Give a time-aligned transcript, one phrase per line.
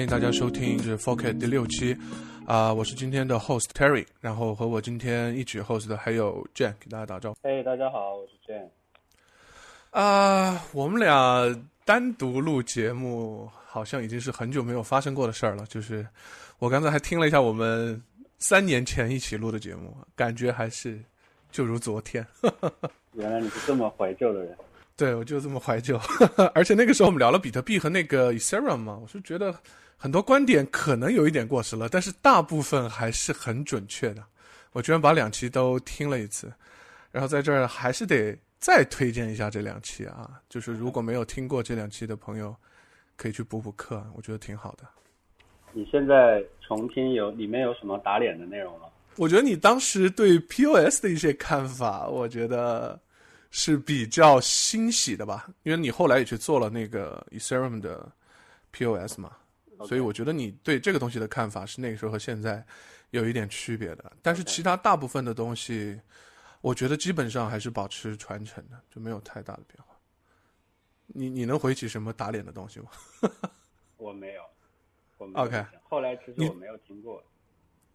[0.00, 1.94] 欢迎大家收听是 f o c u s 第六期，
[2.46, 7.38] 啊，我是今天的 host Terry，然后和我今天一起 host 的还有 Jane，给大家打招呼。
[7.42, 8.70] 嘿，大家好，我是 Jane。
[9.90, 15.66] 啊，我们俩单独录节目，好像已经是很久没有发生过的事儿了。
[15.66, 16.06] 就是
[16.58, 18.02] 我刚才还听了一下我们
[18.38, 20.98] 三年前一起录的节目，感觉还是
[21.50, 22.26] 就如昨天。
[23.12, 24.56] 原来你是这么怀旧的人。
[25.00, 25.98] 对，我就这么怀旧，
[26.52, 29.54] 而且那个时候我们聊了比特币和那个 Ethereum 嘛，我是觉得
[29.96, 34.22] 很多观点可能有一点过时了，但是大部分还是很准确的。
[34.72, 36.52] 我居然把两期都听了一次，
[37.10, 42.54] 然后在这儿还是得再推荐一下这两期啊，就是如果没有听过这两期的朋友，
[43.16, 44.84] 可以去补补课，我觉得挺好的。
[45.72, 48.86] 你现在重听有里面有什么打脸的内容吗？
[49.16, 53.00] 我觉得你当时对 POS 的一些看法，我觉得。
[53.50, 58.10] 是比较欣喜的吧，因为你后来也去做了那个 Ethereum 的
[58.72, 59.36] POS 嘛，
[59.86, 62.64] 所以我觉得你对这个东西的看法是那个时候和现在
[63.10, 64.12] 有一点区别的。
[64.22, 66.00] 但是其他大部分的东西，
[66.60, 69.96] 我觉得基本上还是保持传承的，就没有太大的变化。
[71.08, 72.90] 你你能回起什么打脸的东西吗？
[73.96, 74.42] 我没有。
[75.18, 75.66] 我 OK。
[75.82, 77.22] 后来其实我没有听过。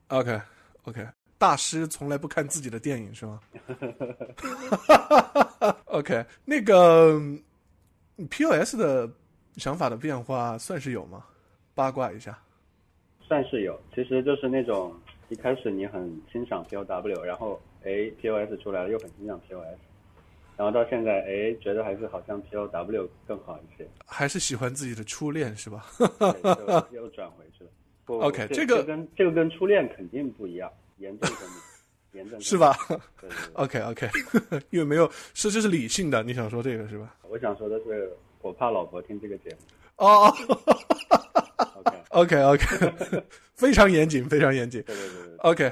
[0.10, 0.42] OK
[0.84, 1.08] OK。
[1.38, 3.40] 大师从来不看自己的电影是吗？
[5.86, 7.20] OK，那个
[8.30, 9.10] POS 的
[9.58, 11.26] 想法的变化算是有吗？
[11.74, 12.38] 八卦一下。
[13.28, 14.94] 算是有，其实就是那种
[15.30, 19.80] 一开始你很欣赏 POW，然后哎 POS 出来了又很欣赏 POS，
[20.56, 23.88] 然后到现在哎觉得还是好像 POW 更好一些。
[24.06, 25.86] 还是喜欢自己的初恋是吧？
[26.92, 27.70] 又转回去了。
[28.28, 30.72] OK，这个跟这个跟初恋肯定不一样。
[30.98, 31.58] 严重分明，
[32.24, 32.78] 严重是吧
[33.54, 34.10] ？OK OK，
[34.70, 37.16] 因为没有是这是理性的，你想说这个是吧？
[37.30, 39.58] 我想说的是，我怕老婆听这个节目。
[39.98, 40.34] 哦
[42.10, 44.82] ，OK OK OK，非常严谨，非常严谨。
[44.84, 45.72] 对对对，OK，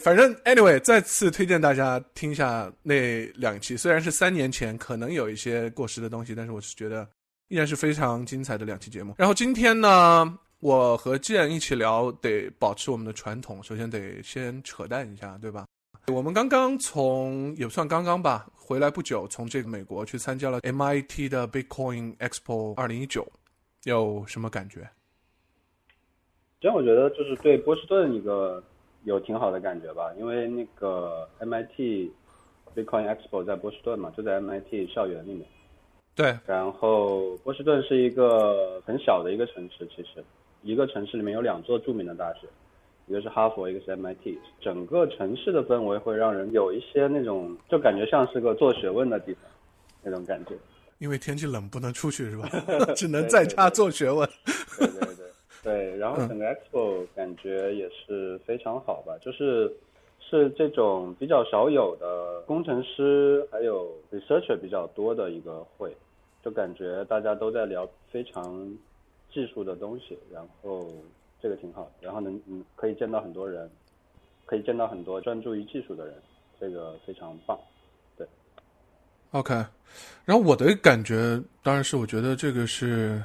[0.00, 7.08] 反正 Anyway，再次推荐大家听一下那两期，虽然是三年前，可能有一些过时的东西，但是我是觉得
[7.48, 9.14] 依然是非常精彩的两期节目。
[9.16, 10.38] 然后今天呢？
[10.64, 13.62] 我和建一起聊，得保持我们的传统。
[13.62, 15.66] 首先得先扯淡一下，对吧？
[16.06, 23.30] 我们刚刚从也不算刚刚吧，回来不久，从这个美国去参加了 MIT 的 Bitcoin Expo 二零一九，
[23.82, 24.88] 有什么感觉？
[26.62, 28.64] 其实我觉得就是对波士顿一个
[29.02, 32.10] 有挺好的感觉吧，因为那个 MIT
[32.74, 35.46] Bitcoin Expo 在波士顿嘛，就在 MIT 校园里面。
[36.14, 36.34] 对。
[36.46, 40.24] 然后波士顿是一个很小的一个城市，其实。
[40.64, 42.48] 一个城市里面有两座著名的大学，
[43.06, 44.38] 一个是哈佛，一个是 MIT。
[44.62, 49.42] 整个城市的氛围会让人有一些那种，就感觉像是个做学问的地方，
[50.02, 50.54] 那种感觉。
[50.98, 52.48] 因为天气冷，不能出去是吧？
[52.96, 54.26] 只能在家做学问。
[54.78, 55.26] 对对对
[55.62, 59.70] 对，然后整个 Expo 感觉也是非常好吧，就是
[60.18, 65.94] 是这种比较少有的工程师还有 researcher 比较多的一个会，
[66.42, 68.74] 就感觉大家都在聊非常。
[69.34, 70.88] 技术的东西，然后
[71.42, 73.68] 这个挺好，然后能嗯可以见到很多人，
[74.46, 76.14] 可以见到很多专注于技术的人，
[76.60, 77.58] 这个非常棒，
[78.16, 78.24] 对。
[79.32, 79.52] OK，
[80.24, 83.20] 然后我的感觉当然是我觉得这个是，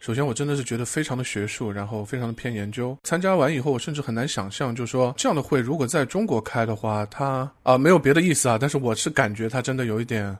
[0.00, 2.98] 首先我真的是觉得非常的学术，然后非常的偏研究。
[3.04, 10.36] 参加完以后，我甚至很难想象，就是说这样的会如果在中国开的话，它啊没有别的意思啊，但是我是感觉它真的有一点。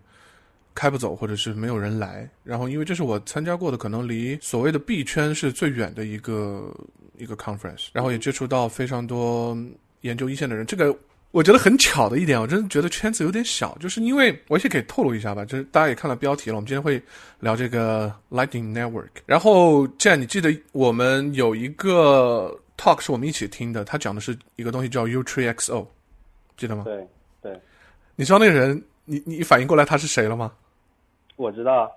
[0.74, 2.28] 开不走，或者是没有人来。
[2.44, 6.74] 然后，因为这是我参加过的，可能离所谓的币圈是最远的一个
[7.16, 7.88] 一个 conference。
[7.92, 9.56] 然后也接触到非常多
[10.00, 10.64] 研究一线的人。
[10.64, 10.96] 这个
[11.30, 17.02] 我觉得很巧的一点，我真的觉得圈子有点小，就是因为我也可以透露一下吧，就是大家也看到标题了，我们今天会
[17.40, 19.08] 聊这个 Lightning Network。
[19.26, 25.86] 然后，既然你记得我们有一个 talk 是我们一起听的，他讲的是一个东西叫 UTXO，
[26.56, 26.84] 记得吗？
[26.84, 27.06] 对
[27.40, 27.60] 对。
[28.16, 28.82] 你知道那个人？
[29.04, 30.52] 你你反应过来他是谁了吗？
[31.36, 31.90] 我知道，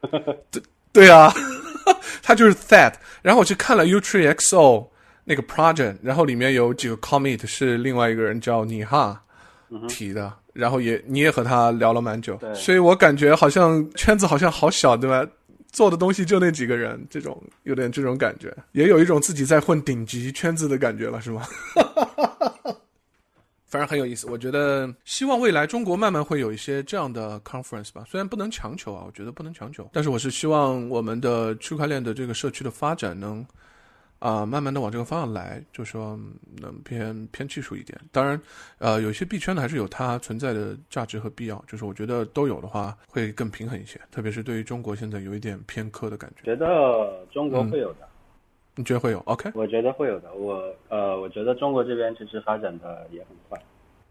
[0.50, 0.62] 对
[0.92, 1.32] 对啊，
[2.22, 2.94] 他就是 That。
[3.22, 4.86] 然后我去看了 UTXO
[5.24, 9.22] 那个 project，然后里面有几个 commit 是另外一个人叫尼哈
[9.88, 15.26] 提的，然后也你也和他聊了蛮久，所以我感觉好像圈子好像好小，对吧？
[15.72, 21.42] 做的东西就那几个人，这种有点这种感觉，也有一种自己在混顶级圈子的感觉了，是吗？
[23.72, 33.42] 反正很有意思，我觉得希望未来中国慢慢会有一些这样的 conference 吧，虽然不能强求啊，我觉得不能强求，但是我是希望我们的区块链的这个社区的发展能
[34.18, 36.20] 啊慢慢的往这个方向来，就说
[36.60, 37.98] 能偏偏技术一点。
[38.12, 38.38] 当然，
[38.76, 46.44] 呃，有些币圈呢还是有它存在的价值和必要，就是我觉得都有的话会更平衡一些，特别是对于中国现在有一点偏科的感觉。
[46.44, 48.06] 觉得中国会有的，
[48.74, 50.32] 你觉得会有？OK，我觉得会有的。
[50.34, 53.60] 我呃，我觉得中国这边其实发展的也很快。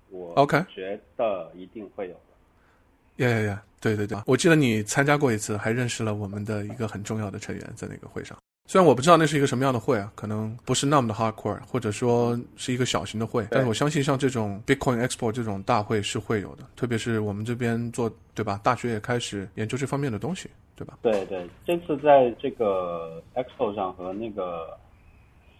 [0.10, 3.25] 我 OK 觉得一定会有的。
[3.25, 3.63] 呀呀呀！
[3.80, 8.38] 对对对，我记得你参加过一次，还认识了我们的一个很重要的成员在那个会上。
[8.71, 18.62] 虽然我不知道那是一个什么样的会啊，可能不是那么的 hardcore，或者说是一个小型的会，但是我相信像这种 Bitcoin Expo 这种大会是会有的，特别是我们这边做对吧？
[18.63, 20.97] 大学也开始研究这方面的东西，对吧？
[21.01, 24.69] 对对，这次在这个 Expo 上和那个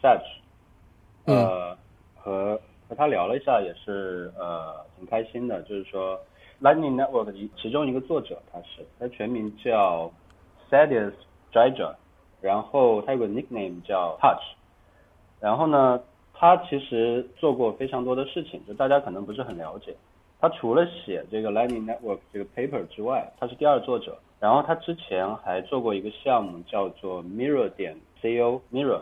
[0.02, 0.24] Sach，
[1.26, 1.78] 呃，
[2.16, 2.58] 和
[2.88, 6.18] 和他聊了一下，也是呃挺开心的，就是说
[6.62, 10.10] Lightning Network 的其中一个作者，他是他全名叫
[10.72, 11.12] Sadius
[11.52, 11.94] Jaja。
[12.42, 14.42] 然后他有个 nickname 叫 Touch，
[15.40, 16.02] 然后呢，
[16.34, 19.96] 他其实做过非常多的事情，就大家可能不是很了解。
[20.40, 24.18] 他除了写这个 Lightning Network 这个 paper 之外，他是第二作者。
[24.40, 29.02] 然后他之前还做过一个项目叫做 Mirror 点 co Mirror，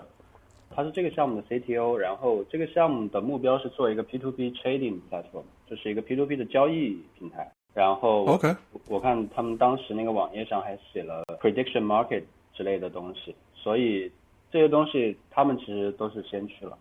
[0.75, 1.95] 他是这个项目的 CTO。
[1.95, 7.49] 然后这个项目的目标是做一个 P2P trading platform，就是一个 P2P 的交易平台。
[7.73, 8.53] 然后 OK，
[8.89, 12.23] 我看他们当时那个网页上还写了 prediction market。
[12.59, 14.11] 之类的东西，所以
[14.51, 16.77] 这些东西他们其实都是先驱了。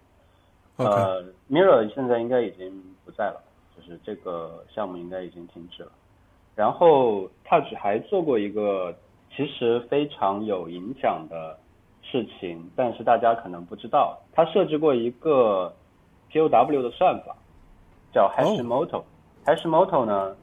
[0.75, 3.40] 呃，Mirror 现在应该已经不在了，
[3.76, 5.92] 就是这个项目应该已经停止了。
[6.56, 8.92] 然后 Touch 还做过一个
[9.36, 11.56] 其实非常有影响的
[12.02, 15.72] 事情，但是大家可能不知道，他设置过一个
[16.32, 17.36] POW 的算法，
[18.12, 19.04] 叫 Hashimoto。
[19.46, 20.36] Hashimoto 呢，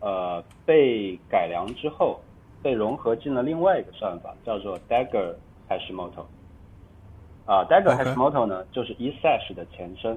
[0.00, 2.18] 呃，被改良之后。
[2.62, 5.34] 被融合进了另外一个算法，叫做 Dagger
[5.68, 6.24] Hashimoto。
[7.44, 10.16] 啊，Dagger Hashimoto 呢，就是 eSash 的前身，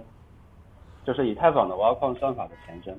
[1.04, 2.98] 就是以太坊的挖矿算法的前身。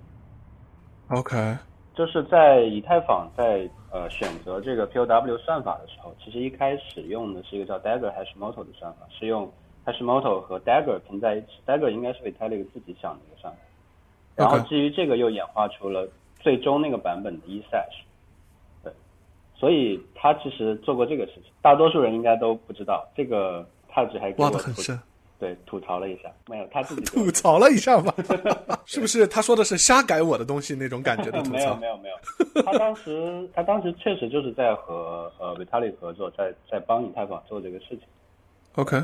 [1.08, 1.56] OK。
[1.94, 9.50] 就是在以太坊在呃选择这个 POW 算法的时候，其实一开始用的是一个叫 Dagger Hashimoto 的算法，是用
[9.86, 11.46] Hashimoto 和 Dagger 拼在一起。
[11.66, 13.60] Dagger 应该是 Vitalik 自己想的一个算法，
[14.34, 16.06] 然后基于这个又演化出了
[16.40, 18.02] 最终那个版本的 eSash。
[19.58, 23.06] 所以他其实做过这个事情，大多数人应该都不知道。
[23.16, 24.98] 这个他只还挖的很深，
[25.38, 28.14] 对，吐槽了一下，没有他自己 吐槽了一下吧？
[28.84, 31.52] 是不是他说的是瞎改我的东西那种感觉的吐槽？
[31.56, 32.08] 没有没有没
[32.54, 38.00] 有，他当时他当时确实就是在和呃 Vitalik 合作，在在帮以太坊做这个事情。
[38.74, 39.02] OK，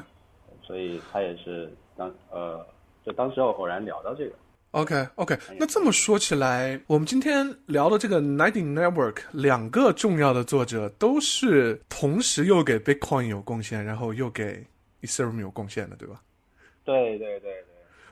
[0.62, 2.64] 所以他也是当呃，
[3.06, 4.32] 就当时偶然聊到这个。
[4.72, 14.64] OK，OK，那这么说起来，我们今天聊的这个 Lightning Network 两个重要的作者都是同时又给 Bitcoin 有贡献，然后又给
[15.02, 16.22] Ethereum 有贡献的，对吧？
[16.84, 17.64] 对对对对。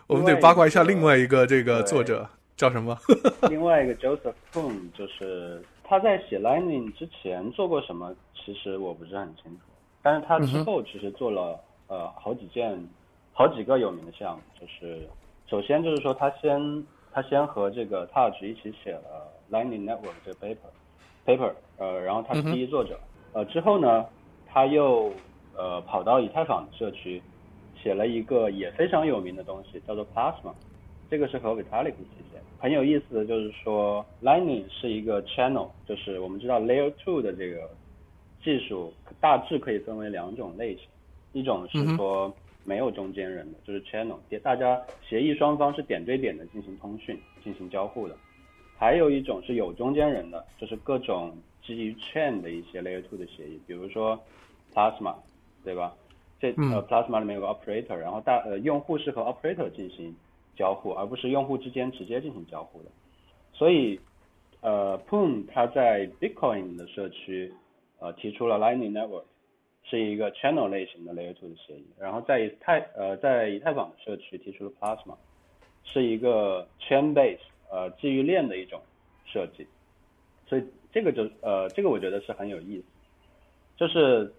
[0.06, 2.28] 我们得八卦一下另外一个这个作者
[2.58, 2.94] 叫什么？
[3.48, 9.60] 另外一个 Joseph Poon，就是他在写 Lightning 之前做过什么，其实我不是很清楚。
[10.02, 12.78] 但是他之后其实做了呃好几件、
[13.32, 15.08] 好几个有名的项目，就是。
[15.50, 22.97] 首先就是说，他先他先和这个 Touch 一起写了 Lightning Network 这个 paper，paper，呃，然后他是第一作者，
[23.32, 24.06] 呃，之后呢，
[24.47, 25.12] 他又
[25.56, 27.20] 呃跑到以太坊社区，
[27.82, 30.55] 写了一个也非常有名的东西，叫做 Plasma，
[31.11, 32.38] 这个是和 Vitalik 一起写。
[32.61, 37.69] 很有意思的就是说，Lightning 是一个 channel，就是我们知道 Layer Two 的这个
[38.44, 40.84] 技术大致可以分为两种类型，
[41.32, 42.32] 一种是说。
[42.70, 48.17] 没有中间人的，就是 channel，点大家协议双方是点对点的进行通讯、进行交互的。
[48.79, 54.17] 还有一种是有中间人的，就是各种基于 chain 的一些 layer two 的协议，比如说
[54.72, 55.17] Plasma，
[55.65, 55.93] 对吧？
[56.39, 60.15] 这呃 Plasma 里面有个 operator，然后大呃用户是和 operator 进行
[60.55, 62.91] 交互，而不是用户之间直接进行交互的。
[63.53, 63.98] 所以
[64.60, 67.53] 呃 Poon 它在 Bitcoin 的社区
[67.98, 69.24] 呃提出了 Lightning Network。
[69.91, 75.17] 是一个 channel 类型的 layer two 的协议，然后在以太呃在以太坊的社区提出了 Plasma，
[75.82, 77.41] 是一个 chain base
[77.73, 78.81] 呃基于链的一种
[79.27, 79.67] 设计，
[80.47, 82.85] 所以这个就呃这个我觉得是很有意思，
[83.77, 84.32] 就是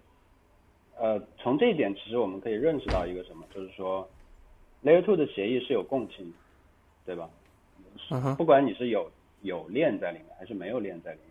[0.98, 4.10] 呃从这一点其实我们可以认识到一个什么，就是说
[4.86, 6.38] layer two 的协议是有共性的，
[7.08, 7.30] 对吧？
[8.38, 11.30] 不管你是有有链在里面还是没有链在里面，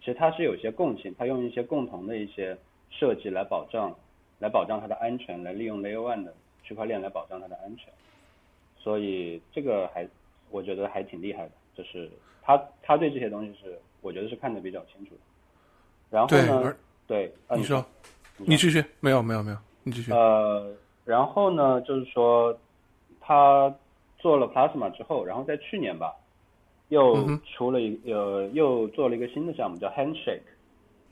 [0.00, 2.56] 其实它是有些共性，它用一些共同的一些。
[2.90, 3.94] 设计来保障，
[4.38, 7.92] 来保障它的安全，来利用 Layer One 的区块链来保障它的安全，
[8.78, 10.06] 所以这个还
[10.50, 12.10] 我觉得还挺厉害的，就是
[12.42, 15.20] 他他对这些东西是我觉得是看得比较清楚的。
[16.10, 16.76] 然后呢，
[17.06, 17.84] 对，你说，
[18.36, 20.10] 你继续，没有没有没有，你继续。
[20.12, 20.72] 呃，
[21.04, 22.58] 然后呢，就是说
[23.20, 23.74] 他
[24.18, 26.14] 做了 Plasma 之后，然后在去年吧，
[26.88, 30.40] 又出了一呃又做了一个新的项目叫 Handshake。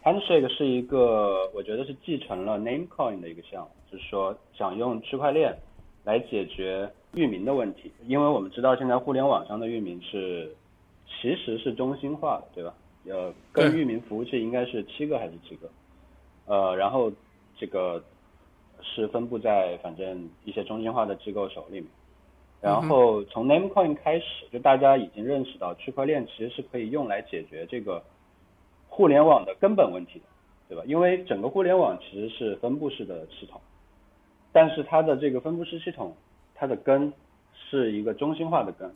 [0.06, 5.52] Handshake 是一个，我觉得是继承了 Namecoin 的一个项目，就是说想用区块链
[6.04, 10.54] 来解决域名的问题，因为我们知道现在互联网上的域名是
[11.08, 12.72] 其实是中心化的，对吧？
[13.08, 15.68] 呃，跟域名服务器应该是七个还是几个？
[16.46, 17.10] 呃，然后
[17.58, 18.00] 这个
[18.80, 21.86] 是分布在反正一些中心化的机构手里面。
[22.60, 28.00] 然后从 Namecoin 开始，就大家已经认识到区块链其实是可以用来解决这个
[28.96, 30.22] 互联网的根本问题，
[30.70, 30.82] 对吧？
[30.86, 33.60] 因为整个互联网其实是分布式的系统，
[34.52, 36.16] 但是它的这个分布式系统，
[36.54, 37.12] 它的根
[37.52, 38.90] 是一个中心化的根。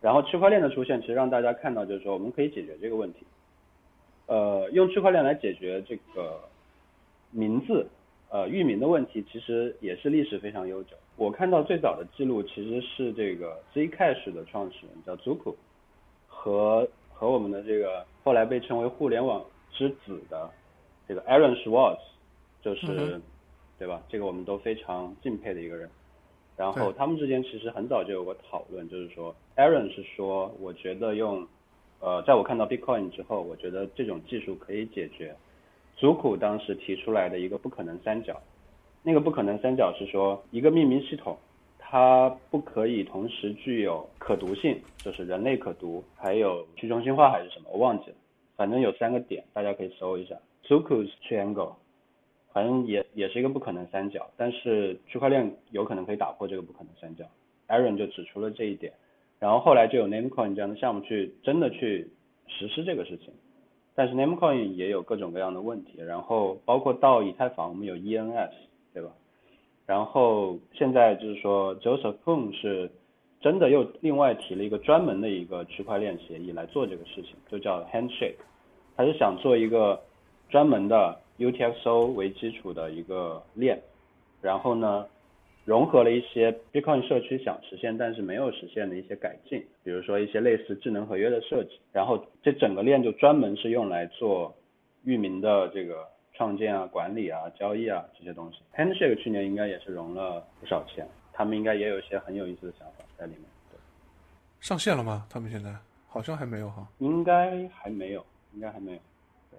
[0.00, 3.26] 然后区块链的出现，其实让大家看到，就是说我们可以解决这个问题。
[4.26, 6.38] 呃，用区块链来解决这个
[7.32, 7.88] 名字。
[8.30, 10.96] 呃，域名的问题其实也是历史非常悠久。
[11.16, 15.54] 我看到最早的记录其实是这个 Zcash 的创始人叫 Zuku，
[16.28, 16.88] 和
[17.22, 20.50] 和我们的这个后来被称为互联网之子的
[21.06, 22.00] 这个 Aaron Schwartz，
[22.60, 23.20] 就是
[23.78, 24.02] 对吧？
[24.08, 25.88] 这个我们都非常敬佩的一个人。
[26.56, 31.46] 然后他们之间其实很早就有过讨论，就是说 Aaron 是说，我觉得用
[32.00, 35.32] 呃，在我看到 Bitcoin 之后，我觉得这种技术可以解决。
[35.96, 38.42] 祖库当时提出来的一个不可能三角，
[39.04, 41.38] 那个不可能三角是说一个命名系统，
[41.92, 48.16] 它不可以同时具有可读性，就是人类可读，还有去中心化还是什么，我忘记了，
[48.56, 50.34] 反正有三个点，大家可以搜一下。
[50.66, 51.74] Zuku's triangle，
[52.54, 57.26] 反正也也是一个不可能三角，但是区块链有可能可以打破这个不可能三角。
[57.68, 58.90] Aaron 就指出了这一点，
[59.38, 62.08] 然后后来就有 Namecoin 这样的项目去真的去
[62.46, 63.34] 实施这个事情。
[63.94, 68.50] 但是 Namecoin 也有各种各样的问题，然后包括到以太坊，我们有 ENS，
[69.92, 72.90] 然后现在就是说 Joseph Poon 是
[73.42, 78.36] 真的又另外提了一个专门的一个区块链协议来做这个事情，就叫 Handshake，
[78.96, 80.00] 他是想做一个
[80.48, 83.78] 专门的 UTXO 为基础的一个链，
[84.40, 85.06] 然后呢？
[85.64, 94.52] 融合了一些 Bitcoin 社区想实现但是没有实现的一些改进，比如说一些类似智能合约的设计，然后这整个链就专门是用来做
[95.04, 98.58] 域名的这个创建啊、管理啊、交易啊这些东西。
[98.76, 103.42] Handshake 去年应该也是融了不少钱，他们应该也有一些很有意思的想法在里面。
[103.70, 103.78] 对，
[104.60, 105.26] 上线了吗？
[105.28, 105.74] 他们现在
[106.06, 106.86] 好像还没有哈。
[106.98, 108.24] 应该还没有，
[108.54, 108.98] 应该还没有。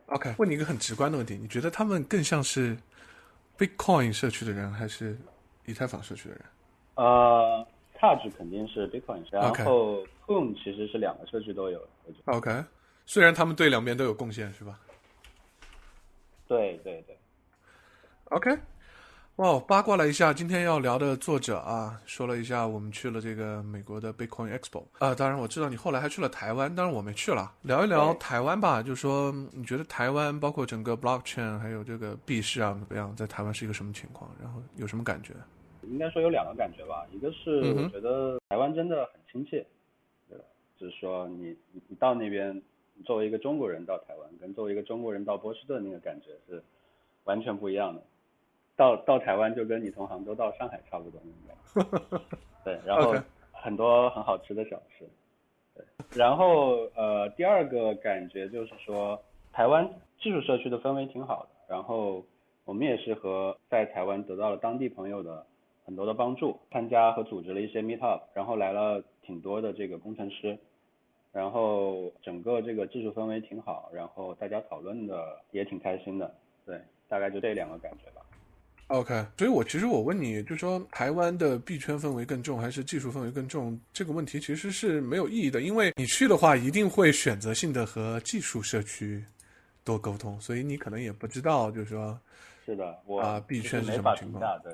[0.07, 2.77] OK，问你一个很直观的问题，你觉得他们更像是
[3.57, 5.17] Bitcoin 社区的人还是？
[5.65, 6.43] 以太坊社区的人，
[6.95, 7.65] 呃
[7.97, 11.79] ，Touch 肯定是 Bitcoin，然后 Poon 其实是两个社区都有。
[12.25, 12.51] OK，
[13.05, 14.77] 虽然他们对两边都有贡献，是吧？
[16.47, 17.17] 对对对。
[18.25, 18.57] OK。
[19.37, 27.51] 哇，八卦了一下，今天要聊的作者啊，说了一下我们去了这个美国的 Bitcoin Expo 啊，当然我知道你后来还去了台湾，当然我没去了。
[27.63, 34.29] 聊一聊台湾吧，就说你觉得台湾包括整个 Blockchain 还有这个币市啊怎么样，在台湾是一个什么情况？
[34.39, 35.33] 然后有什么感觉？
[35.81, 39.65] 应该说有两个感觉吧，一个是我觉得台湾真的很亲切，
[40.29, 40.45] 对吧？
[40.77, 42.61] 就是说你你你到那边，
[43.05, 46.63] 作为一个中国人到台湾，跟作为一个中国人到波士顿那个感觉是
[47.25, 48.01] 完全不一样的。
[48.75, 52.21] 到到台湾就跟你从杭州到上海差不多那种，
[52.65, 53.13] 对，然后
[53.51, 55.07] 很多很好吃的小吃，
[55.75, 55.85] 对，
[56.17, 59.21] 然后呃第二个感觉就是说
[59.51, 59.87] 台湾
[60.19, 62.25] 技术社区的氛围挺好的，然后
[62.65, 65.45] 我们也是和在台湾得到了当地朋友的
[65.85, 70.57] 很多的帮助，参加和组织了一些 meet up，然后来了挺多的这个工程师，
[71.33, 76.33] 然后整个这个技术氛围挺好，然后大家讨论的也挺开心的，
[76.65, 78.21] 对，大概就这两个感觉吧。
[78.87, 83.79] OK，所以我其实我问你，就说台湾的币圈氛围更重还是技术氛围更重？
[83.91, 89.23] 这个问题其实是没有意义的，因为你去的话一定会选择性的和技术社区
[89.83, 92.19] 多沟通，所以你可能也不知道，就是说，
[92.65, 94.61] 是的，我啊币圈是什么情况？
[94.61, 94.71] 对，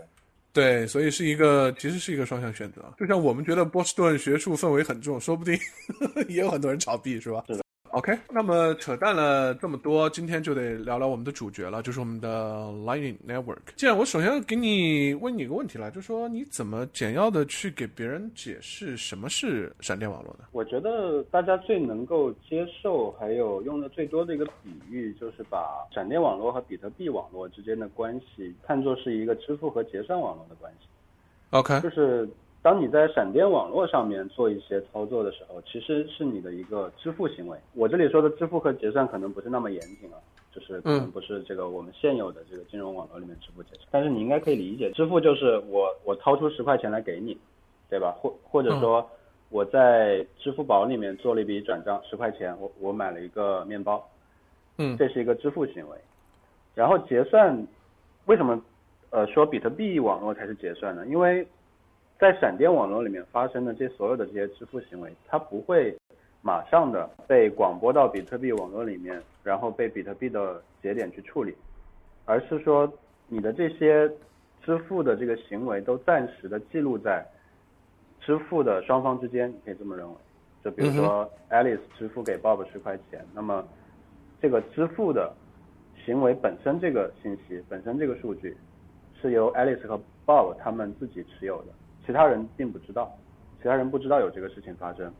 [0.59, 2.83] 对，所以是一个其实是一个双向选择。
[2.97, 5.57] 就像我们觉得波士顿学术氛围很重，说不定
[6.27, 7.43] 也有很多人炒币，是吧？
[7.47, 7.63] 是的。
[7.91, 13.57] OK，那么扯淡了这么多，今天就得聊聊我们的主角了，就是我们的 Lightning Network。
[13.75, 20.45] 既然我首先给你问你一个问题了，就说你怎么简要的去给别人解释什么是闪电网络呢？
[20.51, 30.87] 我觉得大家最能够接受，还有用的最多的一个比喻，就是把闪电网络和比特币网络之间的关系看作是一个支付和结算网络的关系。
[31.49, 32.29] OK，就是。
[32.61, 37.57] 当你在闪电网络上面做一些操作的时候，其实是你的一个支付行为。
[37.73, 40.19] 我这里说的支付和结算可能不是那么严谨啊，
[40.51, 43.87] 就是可能不是这个我们现有的这个金融网络里面支付结算。
[43.91, 47.37] 但是你应该可以理解，支付就是我我掏出十块钱来给你，
[47.89, 48.13] 对吧？
[48.19, 49.09] 或或者说
[49.49, 54.05] 我在支付宝里面做了一笔转账，十块钱，我我买了一个面包，
[54.77, 55.97] 嗯，这是一个支付行为。
[56.75, 57.65] 然后结算，
[58.25, 58.61] 为什么
[59.11, 61.07] 呃说比特币网络才是结算呢？
[61.07, 61.47] 因为
[62.19, 65.95] 在闪电网络里面发生的这所有的这些支付行为，它不会
[66.41, 71.55] 马上的被广播到比特币网络里面，然后被比特币的节点去处理，
[72.25, 72.91] 而是说
[73.29, 74.11] 你的这些
[74.61, 77.25] 支付的这个行为都暂时的记录在
[78.19, 80.15] 支付的双方之间，你可以这么认为。
[80.61, 83.65] 就比如说 Alice 支付给 Bob 十块钱，那么
[84.41, 85.33] 这个支付的
[86.03, 88.57] 行为本身这个信息本身这个数据
[89.21, 91.67] 是由 Alice 和 Bob 他们自己持有的，
[92.09, 93.15] 其他人并不知道，
[93.61, 95.13] 其他人不知道有这个事情发生。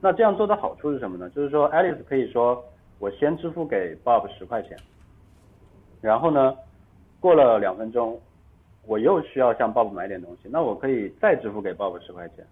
[0.00, 1.30] 那这样做的好处是什么呢？
[1.30, 2.60] 就是说 Alice 可以说
[2.98, 4.76] 我先支付给 Bob 十块钱，
[6.00, 6.56] 然后呢，
[7.20, 8.20] 过了两分钟，
[8.88, 12.44] 我又需要向 Bob 买点东西，那我可以再支付给 Bob 十块钱。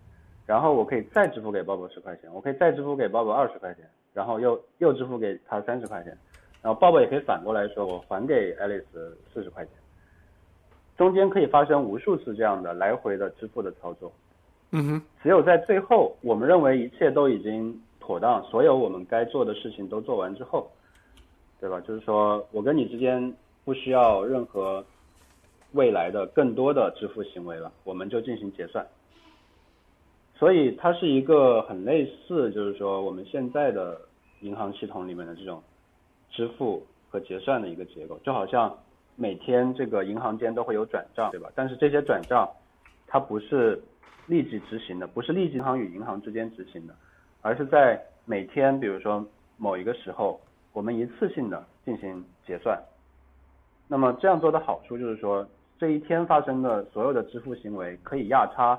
[0.46, 3.84] 然后我可以再支付给 Bob 十块钱，我可以再支付给 Bob 二十块钱，
[4.14, 6.16] 然后又又支付给他三十块钱，
[6.62, 9.72] 然后 Bob 也可以反过来说，我还给爱丽丝四十块钱，
[10.98, 14.12] 中间可以发生无数次这样的来回的支付的操作。
[14.72, 20.70] 嗯哼，只有在最后，我们认为一切都已经妥当，所有我们该做的事情都做完之后，
[21.60, 21.80] 对吧？
[21.80, 23.32] 就是说我跟你之间
[23.64, 24.84] 不需要任何
[25.72, 28.86] 未来的更多的支付行为了，我们就进行结算。
[30.34, 34.00] 所以它是一个很类似，就是说我们现在的
[34.40, 35.62] 银行系统里面的这种
[36.30, 38.76] 支付和结算的一个结构，就好像
[39.20, 41.50] 每天这个银行间都会有转账，对吧？
[41.56, 42.48] 但是这些转账
[43.08, 43.82] 它不是
[44.26, 46.94] 立即执行的，不是立即银行与银行之间执行的，
[47.42, 50.40] 而是在每天，比如说某一个时候，
[50.72, 52.80] 我们一次性的进行结算。
[53.88, 55.44] 那么这样做的好处就是说，
[55.78, 58.78] 这一天发生的所有的支付行为可以压差。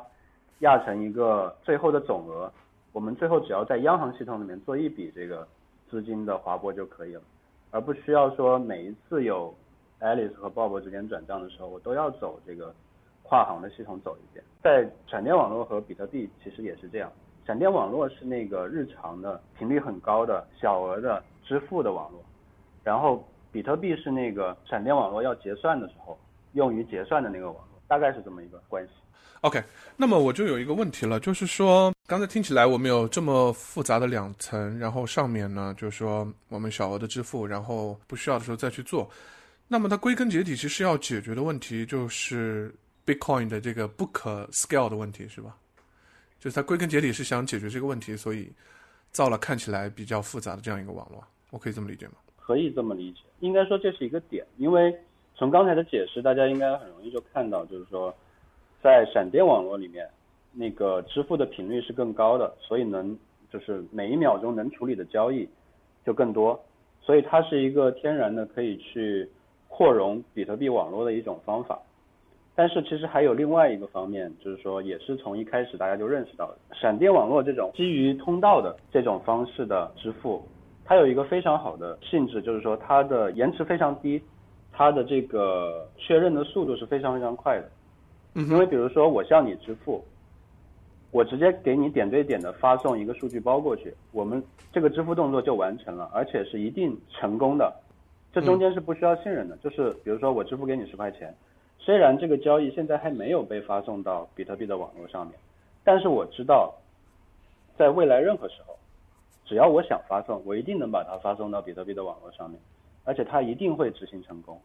[0.59, 2.51] 压成一个最后的总额，
[2.91, 5.47] 我们最后只要在央行系统里面做一笔这个
[5.89, 7.21] 资金的划拨就可以了，
[7.71, 9.55] 而不需要说每一次有
[10.01, 12.73] Alice 和 Bob 之间转账的时候，我都要走这个
[13.23, 14.43] 跨行的系统走一遍。
[14.63, 17.11] 在闪电网络和比特币其实也是这样，
[17.45, 22.23] 闪电网络是那个日常的频率很高的小额的支付的网络，
[22.83, 26.17] 然后比特币是那个闪电网络要结算的时候
[26.53, 28.91] 用于结算的那个网络，大概是这么一个关系。
[29.41, 29.63] OK，
[29.95, 39.09] 那么我就有一个问题了，就是说，刚才听起来我们有这么复杂的两层，然后上面呢，就是说我们小额的支付，然后不需要的时候再去做。
[39.69, 42.73] 那么它归根结底其实要解决的问题就是
[43.05, 45.55] Bitcoin 的这个不可 scale 的问题，是吧？
[46.39, 48.51] 就是它归根结底是想解决这个问题，所以
[49.11, 51.23] 造了看起来比较复杂的这样一个网络。
[51.51, 52.13] 我可以这么理解吗？
[52.35, 54.93] 可以这么理解，应该说这是一个点，因为
[55.35, 58.13] 从刚才的解释，大家应该很容易就看到，就是说。
[58.81, 60.09] 在闪电网络里面，
[60.53, 63.13] 那个支付的频率是更高的，所以能
[63.51, 65.45] 就是每一秒钟能处理的交易
[66.05, 66.57] 就更多，
[67.01, 69.29] 所以它是一个天然的可以去
[69.69, 71.79] 扩容比特币网络的一种方法。
[72.55, 80.43] 但是其实还有另外一个方面，就是说也是从一开始大家就认识到的，闪电网络这种基于通道的这种方式的支付，
[80.83, 84.21] 它有一个非常好的性质，就是说它的延迟非常低，
[84.73, 87.69] 它的这个确认的速度是非常非常快的。
[88.33, 90.03] 因为比如说我向你支付，
[91.11, 97.73] 我直接给你点对点的发送一个数据包过去，我们这个支付动作就完成了，而且是一定成功的。
[98.31, 101.33] 这中间是不需要信任的，就是比如说我支付给你十块钱，
[101.77, 105.35] 虽然这个交易现在还没有被发送到比特币的网络上面，
[105.83, 106.73] 但是我知道，
[107.77, 108.77] 在未来任何时候，
[109.45, 112.59] 只要我想发送，我一定能把它发送到比特币的网络上面，
[113.03, 114.59] 而且它一定会执行成功。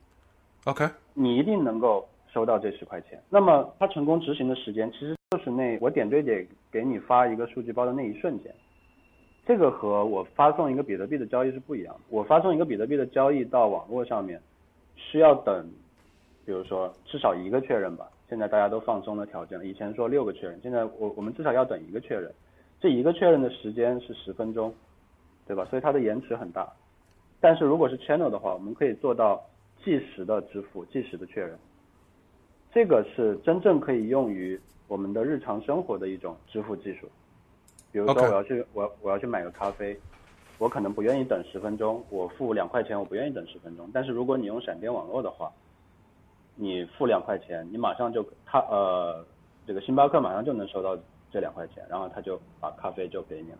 [0.64, 2.06] OK，你一定能够。
[2.34, 8.52] 收到这十块钱，那么它成功执行的时间其实就是那我点对点给你发一个数据包的那一瞬间，
[9.46, 12.00] 这个和我发送一个比特币的交易是不一样的。
[12.08, 14.40] 我发送一个比特币的交易到网络上面，
[14.96, 15.66] 需要等，
[16.46, 18.08] 比如说至少一个确认吧。
[18.26, 22.32] 现在大家都放松了条件了，以前说六个确认，现在我我们至少要等一个确认，
[22.80, 24.74] 这一个确认的时间是十分钟，
[25.46, 25.64] 对吧？
[25.66, 26.66] 所以它的延迟很大。
[27.38, 29.44] 但是如果是 channel 的话，我们可以做到
[29.84, 31.58] 即时的支付，即时的确认。
[32.72, 37.06] 这个是真正可以用于我们的日常生活的一种支付技术。
[37.94, 39.96] 比如说，我要去我我要去买个咖啡，
[40.58, 43.88] 我可能不愿意等十分钟，我付两块钱，我不愿意等十分钟。
[43.94, 45.48] 但是如果你用闪电网络的话，
[46.56, 49.24] 你付两块钱，你马上就他呃
[49.64, 50.98] 这个星巴克马上就能收到
[51.30, 53.58] 这两块钱，然后他就把咖啡就给你了。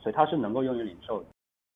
[0.00, 1.26] 所以它是能够用于零售的。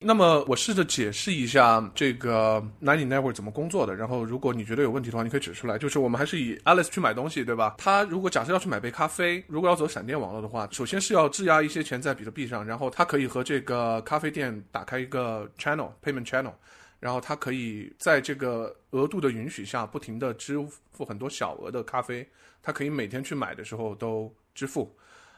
[0.03, 5.77] 那么我试着解释一下这个 Ninety Network 怎么工作的，然后如果你觉得有问题的话，你可以指出来。
[5.77, 7.75] 就是我们还是以 Alice 去买东西，对吧？
[7.77, 16.55] 他如果假设要去买杯咖啡，如果要走闪电网络的话，首先是要质押一些钱在比特币上，然后他可以和这个咖啡店打开一个 channel payment channel，
[16.99, 20.59] 然后他可以在这个额度的允许下，不停的支
[20.91, 22.27] 付很多小额的咖啡，
[22.63, 24.97] 他可以每天去买的时候都支付，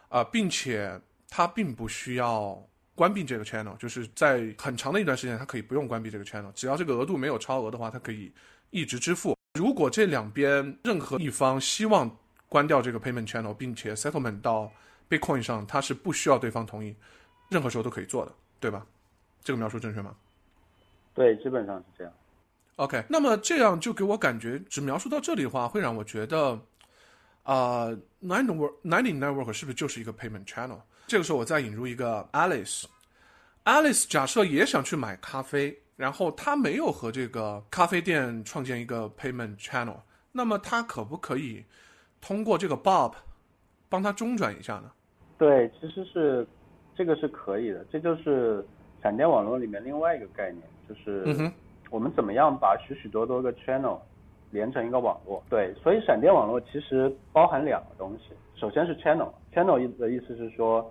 [0.09, 0.96] 啊，并且
[1.29, 2.64] 他并不需要。
[2.94, 8.33] 关闭这个 channel，就是在很长的一段时间，它可以不用关闭这个 channel，只要这个额度没有超额的话，它可以
[8.70, 9.37] 一直支付。
[9.59, 12.11] 如果这两边任何一方希望
[12.48, 14.70] 关掉这个 payment channel，并且 settlement 到
[15.09, 16.94] Bitcoin 上，它是不需要对方同意，
[17.50, 18.87] 任何时候都可以做的，对吧？
[19.42, 20.14] 这个描述正确吗？
[21.14, 22.12] 对，基本上是这样。
[22.76, 26.59] OK，那么这样就给我感觉，只描述到这里的话，会让我觉得，
[27.42, 27.88] 啊
[28.22, 30.81] ，Nine Network Nine Network 是不是就是一个 payment channel？
[31.07, 32.85] 这个时候，我再引入一个 Alice。
[33.65, 40.01] Alice 假设也想去买咖啡，然后他没有和这个咖啡店创建一个 payment channel，
[40.33, 41.65] 那么他可不可以
[42.21, 43.12] 通过这个 Bob
[43.88, 44.91] 帮他中转一下呢？
[45.38, 46.47] 对，其实是
[46.97, 47.85] 这个是可以的。
[47.91, 48.65] 这就是
[49.03, 51.53] 闪电网络里面另外一个概念，就是
[51.91, 54.01] 我们怎么样把许许多多个 channel
[54.53, 55.43] 连成一个网络。
[55.51, 58.33] 对，所以闪电网络其实包含两个东西。
[58.55, 60.88] 首先是 channel，channel 意的意思是说，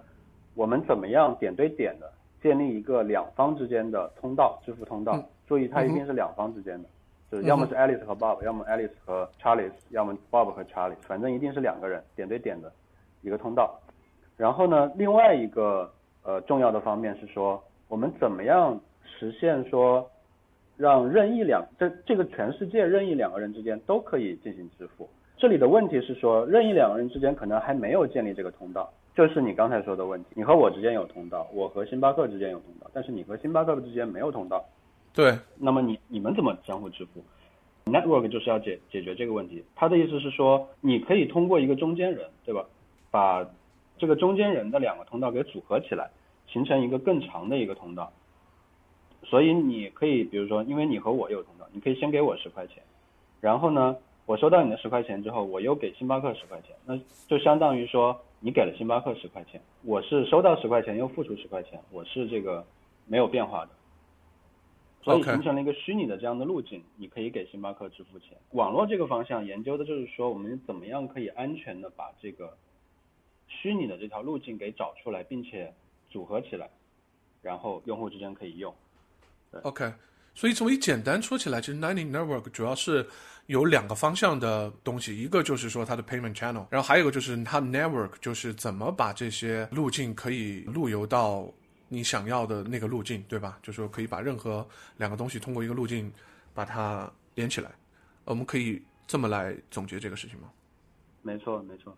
[0.55, 5.17] 我们怎么样点对点的建立一个两方之间的通道，支付通道。
[5.47, 6.89] 注意，它一定是两方之间的，
[7.29, 12.71] 就是要么是 Alice 和 Bob，要么 Alice 和 Charlie，要么 Bob 和 Charlie，反正一定是两个人点对点的
[13.21, 13.79] 一个通道。
[14.37, 15.91] 然后呢，另外一个
[16.23, 20.09] 呃重要的方面是说，我们怎么样实现说，
[20.81, 25.07] 让任意两这这个全世界任意两个人之间都可以进行支付。
[25.37, 30.29] 这里的问题是说，任意两个人之间可能还没有建立这个通道，就是你刚才说的问题。
[30.33, 34.65] 你和我之间有通道，我和星巴克之间有通道，但是你和星巴克之间没有通道。
[35.13, 35.37] 对。
[35.59, 37.23] 那么你你们怎么相互支付
[37.85, 39.63] ？Network 就是要解解决这个问题。
[39.75, 42.65] 他的意思是说，你可以通过一个中间人，对吧？
[43.11, 43.47] 把
[43.99, 46.09] 这个中间人的两个通道给组合起来，
[46.47, 48.11] 形成一个更长的一个通道。
[49.23, 52.83] 所以你可以，比如说，因为你和我有通道，你可以先给我十块钱，
[53.39, 53.95] 然后呢？
[54.27, 62.65] 我收到你的十块钱之后，我又给星巴克十块钱，那就相当于说你给了星巴克十块钱，我是收到十块钱又付出十块钱，我是这个
[63.07, 63.71] 没有变化的，
[65.01, 68.37] 所以形成了一个虚拟的这样的路径，你可以给星巴克支付钱。
[68.51, 72.55] 网络这个方向研究的就是说，我们怎么样可以安全的把这个
[73.47, 75.73] 虚拟的这条路径给找出来，并且
[76.09, 76.69] 组合起来，
[77.41, 78.73] 然后用户之间可以用。
[79.63, 79.93] OK。
[80.33, 83.05] 所以，从一简单说起来，其实 Lightning Network 主要是
[83.47, 91.51] 有两个方向的东西，一个就是说它的 payment channel，然后还有一个就是它 network，就是怎么把这些路径可以路由到
[91.89, 93.59] 你想要的那个路径，对吧？
[93.61, 96.09] 就是说可以把任何两个东西通过一个路径
[96.53, 97.69] 把它连起来。
[98.23, 100.49] 我们可以这么来总结这个事情吗？
[101.21, 101.95] 没错，没错。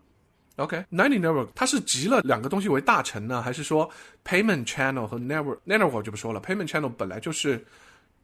[0.56, 3.90] OK，Lightning Network 它是集了两个东西为大成呢，还是说
[4.24, 7.64] payment channel 和 network network 就不说了？payment channel 本来就是。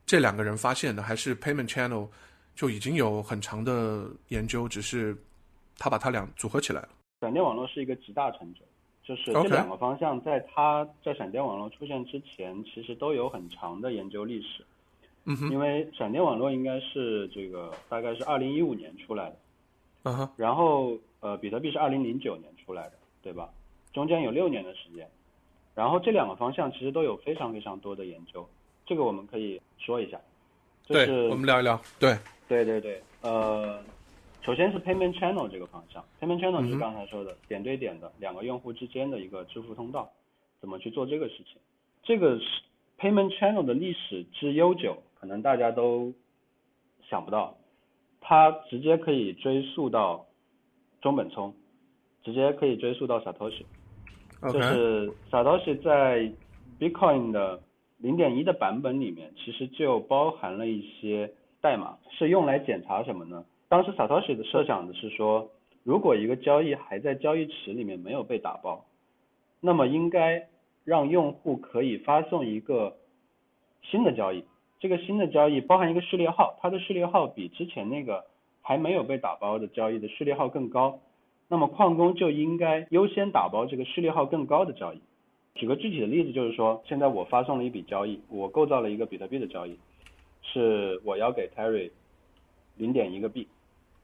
[0.07, 2.09] 这两个人发现的，还是 Payment Channel
[2.57, 5.17] 就已经有很长的研究，只是
[5.79, 6.89] 他把它俩组合起来了。
[7.21, 8.63] 闪电网络是一个集大成者，
[9.05, 14.65] 就是这两个方向，在它在闪电网络出现之前，其实都有很长的研究历史。
[15.27, 15.49] 嗯哼。
[15.53, 19.37] 因为闪电网络应该是这个大概是二零一五年出来的。
[20.05, 20.29] 嗯哼。
[20.37, 23.51] 然后呃，比特币是二零零九年出来的，对吧？
[23.93, 25.09] 中间有六年的时间。
[25.75, 28.47] 然后这两个方向其实都有非常非常多的研究。
[28.85, 30.21] 这个我们可以说一下，
[30.85, 31.81] 就是我们聊一聊。
[31.99, 33.81] 对，对对对，呃，
[34.43, 40.11] 首先是 payment channel 这个方向，payment channel 就是刚才说的点对点的两个用户之间的一个支付通道，
[40.61, 41.57] 怎么去做这个事情？
[42.03, 42.45] 这个是
[42.99, 46.13] payment channel 的历史之悠久，可能大家都
[47.09, 47.57] 想不到，
[48.21, 50.27] 它直接可以追溯到
[51.01, 51.55] 中本聪，
[52.23, 53.65] 直接可以追溯到 Satoshi，
[54.53, 56.33] 就是 Satoshi 在
[56.79, 57.61] Bitcoin 的。
[58.03, 63.45] 零点一的版本里面其实就包含了一些代码，是用来检查什么呢？
[63.69, 65.51] 当时 Satoshi 的设想的是说，
[65.83, 68.87] 如果一个交易还在交易池里面没有被打包，
[69.61, 70.49] 那么应该
[70.83, 72.97] 让用户可以发送一个
[73.83, 74.43] 新的交易，
[74.79, 78.25] 这个新的交易包含一个序列号，它的序列号比之前那个
[78.71, 81.01] 还没有被打包的交易的序列号更高，
[81.49, 85.01] 那么矿工就应该优先打包这个序列号更高的交易。
[85.57, 89.77] 举个具体的例子，就是说，现在我发送了一笔交易，我构造了一个比特币的交易，
[90.43, 91.91] 是我要给 Terry
[92.77, 93.49] 零点一个币，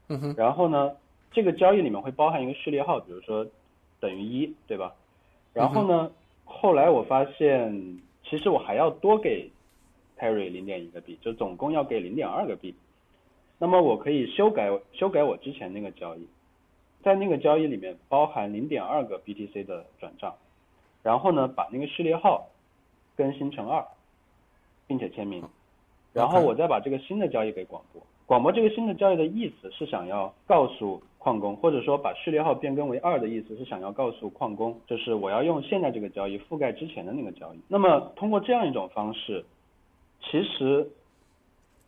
[0.09, 0.97] 嗯哼，然后呢，
[1.31, 3.47] 这个交易里面会包含一个序列号，比如说
[4.01, 4.93] 等于一，对吧？
[5.55, 6.11] 然后呢，
[6.45, 9.49] 后来我发现其实我还要多给
[10.19, 12.75] Terry 零点一个币，就总共要给零点二个币。
[13.59, 16.27] 那么我可以修改修改我之前那个交易，
[17.03, 20.35] 在那个交易里面包含零点二个 BTC 的转账，
[21.03, 22.49] 然后呢把那个序列号
[23.17, 23.85] 更新成二，
[24.87, 25.43] 并且签名，
[26.13, 28.03] 然后我再把这个新的交易给广播。
[28.27, 37.61] 广播这个新的交易的意思是想要告诉矿工，或者说把序列号变更为二的意思是想要告诉矿工，就是我要用现在这个交易覆盖之前的那个交易。
[37.69, 39.45] 那么通过这样一种方式，
[40.21, 40.91] 其实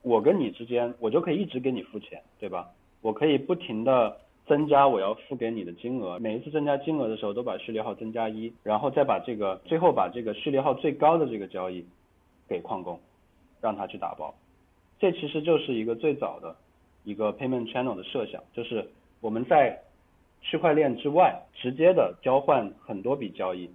[0.03, 2.69] 我跟你之间，我就可以一直给你付钱，对吧？
[3.01, 11.85] 我可以不停的增加我要付给你的金额，每一次增加金额的时候都把序列号增加一，然后再把这个最后把这个序列号最高的这个交易
[12.49, 12.99] 给矿工，
[13.61, 14.35] 让他去打包。
[14.99, 16.57] 这其实就是一个最早的
[17.05, 18.89] 一个 payment channel 的设想，就是
[19.21, 19.81] 我们在
[20.41, 23.71] 区块链之外直接的交换很多笔交易，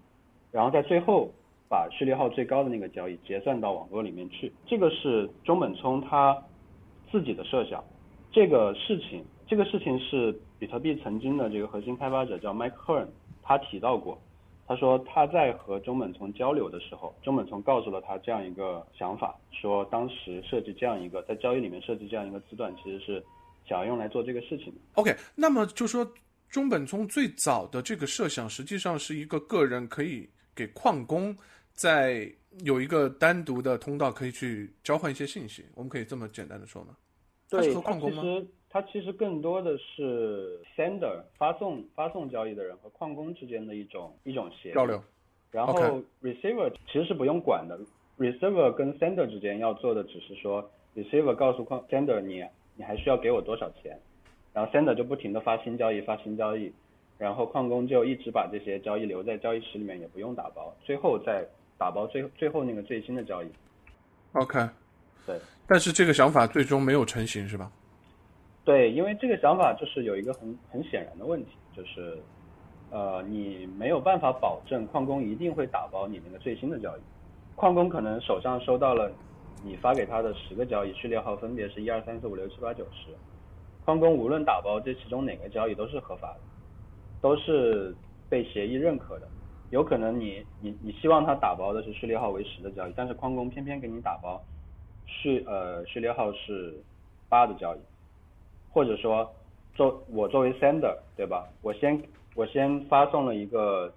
[0.52, 1.32] 然后在最后
[1.70, 4.52] 把序列号最高的那个交易结算到网络里面去。
[4.66, 6.38] 这个是中本聪他
[7.12, 7.84] 自己的设想。
[8.32, 13.08] 这个事情，这个事情是比特币曾经的这个核心开发者叫 Mike Hearn，
[13.42, 14.20] 他提到过。
[14.66, 23.24] 他说他在和中本聪交流的时候，中本聪告诉了他这样一个想法，说当时设计这样一个在交易里面设计这样一个字段，其实是
[23.68, 24.74] 想要用来做这个事情。
[24.94, 26.10] OK，那么就说
[26.50, 31.36] 中本聪最早的这个设想，实际上是一个个人可以给矿工
[31.74, 32.32] 在
[32.64, 36.96] 有一个单独的通道可以去交换一些信息，我们可以这么简单的说吗？
[37.50, 38.24] 对，和矿工吗？
[38.70, 45.00] 它其实更多的是 sender 发送发送交易的人和矿工之间的一种一种协交流，
[45.52, 45.74] 然后
[46.24, 47.80] receiver 其实是不用管的
[48.18, 52.44] ，receiver 跟 sender 之间要做的只是说 receiver 告诉矿 sender 你
[52.76, 53.96] 你还需要给我多少钱，
[54.54, 56.74] 然后 sender 就不停的发新交易发新交易，
[57.18, 61.46] 然后矿工就一直把这些交易留在交易池里面也不用打包，最后再
[61.78, 63.48] 打包最最后那个最新的交易。
[64.34, 64.68] OK，
[65.26, 67.72] 对，但是这个想法最终没有成型是吧？
[68.66, 72.18] 对，因为这个想法就是有一个很很显然的问题，就是，
[72.90, 77.02] 呃，你没有办法保证矿工一定会打包你那个最新的交易，
[77.56, 79.12] 矿工可能手上收到了
[79.64, 83.12] 你发给他的十个交易序列号分别是一二三四五六七八九十，
[83.84, 86.40] 矿工无论打包这其中哪个交易都是合法的，
[87.24, 87.96] 都是
[88.28, 89.28] 被协议认可的，
[89.70, 94.44] 有可能你你你希望他打包的是序列号为十的交易，但是矿工偏偏给你打包
[95.06, 96.74] 序呃序列号是
[97.30, 97.80] 八的交易。
[98.74, 99.32] 或者说，
[99.76, 101.48] 作我作为 sender，对吧？
[101.62, 102.02] 我先
[102.36, 103.94] 我先发送了一个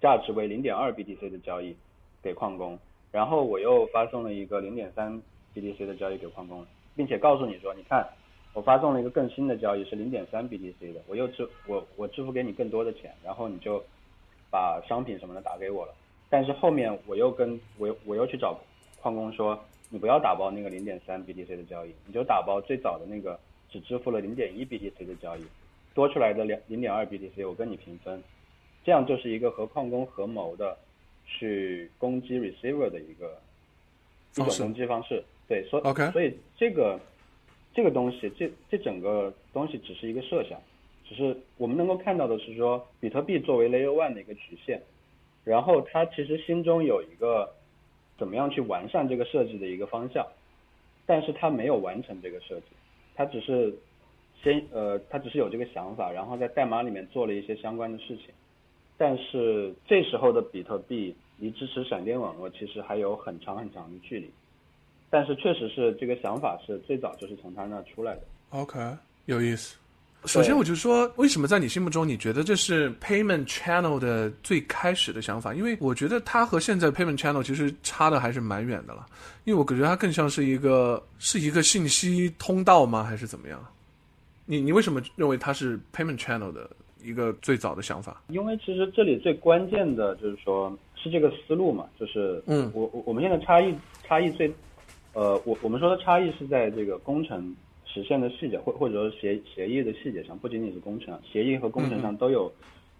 [0.00, 1.74] 价值为零点二 BTC 的交易
[2.22, 2.78] 给矿工，
[3.10, 5.20] 然后我又发送了一个零点三
[5.54, 8.06] BTC 的交易给矿工，并且告诉你说，你看，
[8.54, 13.82] 我发送了一个更新的交易是零点三 BTC 的，我又支我我支付给你更多的钱，然后你就
[14.50, 15.94] 把商品什么的打给我了。
[16.28, 18.58] 但是后面我又跟我又我又去找
[19.00, 19.58] 矿工说，
[19.90, 23.38] 你不要打包那个零点三 BTC 的交易，你就打包最早的那个。
[23.72, 25.42] 只支付了零点一 BTC 的交易，
[25.94, 28.22] 多出来的两零点二 BTC 我跟你平分，
[28.84, 30.76] 这样就是一个和矿工合谋的
[31.24, 33.40] 去攻击 receiver 的一个
[34.32, 35.24] 一种攻击方式。
[35.48, 37.00] 对，所以所以这个
[37.74, 40.60] 这个东西，这这整个东西只是一个设想，
[41.04, 44.80] 只是我们能够看到的是说，比特币作为 Layer One 的一个局限，
[45.44, 47.50] 然后他其实心中有一个
[48.18, 50.26] 怎么样去完善这个设计的一个方向，
[51.06, 52.66] 但是他没有完成这个设计。
[53.14, 53.74] 他只是
[54.42, 58.26] 先呃，他只是有这个想法，然后在代码里面做了一些相关的事情。
[58.98, 64.30] 但是这时候的比特币离支持闪电网络其实还有很长很长的距离。
[65.12, 68.22] 但是确实是这个想法是最早就是从他那出来的。
[68.48, 68.80] OK，
[69.26, 69.76] 有意思。
[70.24, 75.52] 首先，我就说，为什么在你心目中，你觉得这是 payment channel 的最开始的想法？
[75.52, 79.04] 因为我觉得它和现在 payment channel 其实差的还是蛮远的了。
[79.44, 83.04] 因为我感觉它更像是一个是一个信息通道吗？
[83.04, 83.62] 还是怎么样？
[84.46, 86.70] 你你为什么认为它是 payment channel 的
[87.02, 88.22] 一个最早的想法？
[88.28, 93.74] 因为其实这里最关键的就是说，是这个思路嘛，就是嗯，我我我们现在差异
[94.06, 94.48] 差异最，
[95.14, 97.54] 呃，我我们说的差异是在这个工程。
[97.84, 102.50] 实现的细节，或或者说协协议的细节上，不仅仅是工程，协议和工程上都有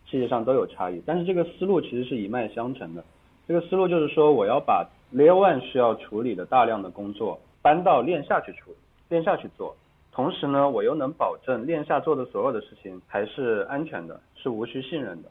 [0.04, 1.00] 细节上都有差异。
[1.06, 3.02] 但是这个思路其实是一脉相承的。
[3.48, 8.76] 这个思路就是说，我要把 Layer One 需要处理的大量的工作搬到链下去处理，
[9.08, 9.74] 链下去做。
[10.10, 15.30] 同时呢，我又能保证链下做的所有的事情还是安全的，是无需信任的。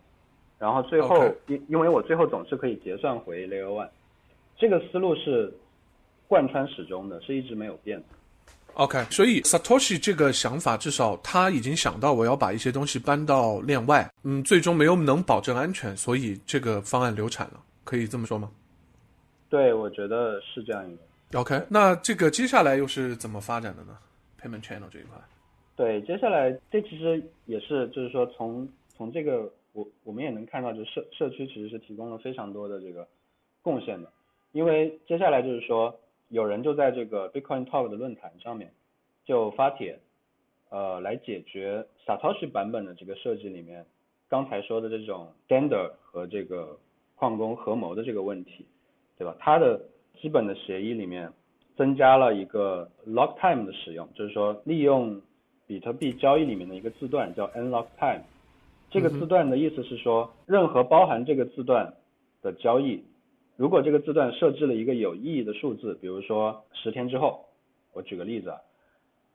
[0.58, 3.90] 然后最后，因因为我最后总是可以结算回 Layer One，
[4.58, 5.54] 这个思路是
[6.32, 8.06] 贯穿始终的，是一直没有变的。
[8.76, 18.50] OK，所以 Satoshi 这个想法，至少他已经想到我要把一些东西搬到链外，嗯，最终没有能保证安全，所以这个方案流产了，可以这么说吗？
[19.50, 21.40] 对，我觉得是这样一个。
[21.42, 23.98] OK，那这个接下来又是怎么发展的呢
[24.42, 25.20] ？Payment Channel 这一块。
[25.76, 28.66] 对，接下来这其实也是，就是说从
[28.96, 33.06] 从这个我我们也能看到，就社社区其实是提供了非常多的这个
[33.62, 34.10] 贡献的，
[34.54, 35.94] 因为接下来就是说
[36.32, 38.74] 有人就在这个 Bitcoin Talk 的论坛上面
[39.24, 40.00] 就发帖，
[40.70, 43.86] 呃，来解决 Satoshi 版本的这个设计里面
[44.28, 46.80] 刚才说的这种 Standard 和这个
[47.16, 48.66] 矿工合谋的这个问题。
[49.18, 49.36] 对吧？
[49.40, 49.80] 它的
[50.20, 51.32] 基本的协议里面
[51.78, 55.22] 增加了一个 lock time 的使用，就是说利用
[55.68, 58.24] 比特币交易里面的一个字段叫 unlock time。
[58.90, 61.94] 这个字段的意思是说，任何包含这个字段
[62.42, 63.04] 的交易，
[63.62, 67.46] 如果这个字段设置了一个有意义的数字，比如说十天之后，
[67.94, 68.60] 我举个例子啊，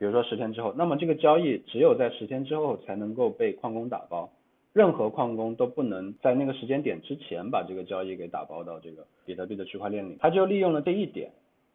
[0.00, 4.28] 比如说十天之后，那么这个交易只有在十天之后才能够被矿工打包。
[4.72, 11.30] 任何矿工都不能在那个时间点之前把这个交易给打包到这个比特币的区块链里，他就利用了这一点，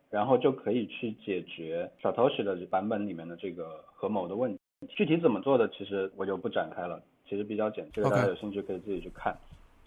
[0.09, 4.59] 然后就可以去解决 Satoshi 的版本里面的这个合谋的问题。
[4.89, 9.33] 具体怎么做的，其实我就不展开了，其实比较简，这个大家有兴趣可以自己去看。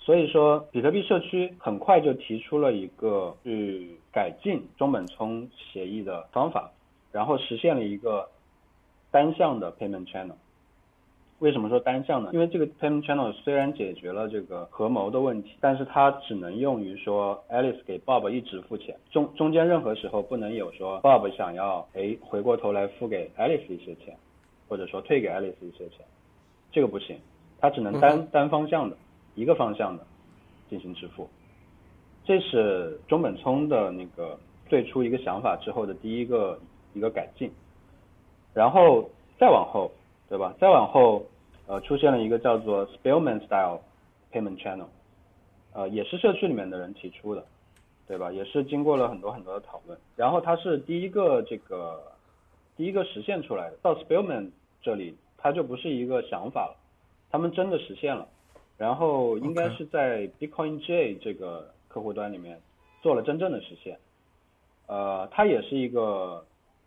[0.04, 6.70] 所以说，比特币社区很快就提出了一个去改进中本聪协议的方法，
[7.10, 8.28] 然后实现了一个
[9.10, 10.34] 单向的 payment channel。
[11.38, 12.28] 为什么说单向呢？
[12.34, 24.14] 因为这个 payment channel 虽然解决了这个合谋的问题，但是它只能用于说 Alice 给 Bob 一直付钱，中中间任何时候不能有说 Bob 想要哎回过头来付给 Alice 一些钱，
[24.68, 26.04] 或者说退给 Alice 一些钱，
[26.70, 27.18] 这个不行，
[27.58, 28.96] 它只能单单方向的
[29.34, 30.06] 一个方向的
[30.68, 31.28] 进行支付。
[32.24, 36.58] 这是中本聪的那个最初一个想法之后的第一个
[36.92, 37.50] 一个改进，
[38.52, 39.90] 然后再往后，
[40.28, 40.54] 对吧？
[40.60, 41.24] 再往后。
[41.66, 43.80] 呃，出现了一个叫做 Spellman Style
[44.30, 44.84] Payment Channel，
[45.72, 47.42] 呃，也是社区里面的人提出的，
[48.06, 48.30] 对吧？
[48.30, 52.02] 也是经过了很多很多的讨论，然后它是第一个这个
[52.76, 53.78] 第一个实现出来的。
[53.80, 54.50] 到 Spellman
[54.82, 56.76] 这里，它就不是一个想法了，
[57.30, 58.28] 他们真的实现了，
[58.76, 62.60] 然后应该是在 Bitcoin J 这个客户端里面
[63.02, 63.98] 做了真正的实现，
[64.86, 66.44] 呃，它也是一个